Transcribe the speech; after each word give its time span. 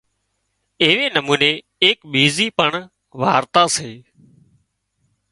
ايوي 0.83 1.07
نموني 1.15 1.51
اِيڪ 1.83 1.99
ٻيزي 2.11 2.47
پڻ 2.57 2.71
وارتا 3.21 3.63
سي 3.75 3.91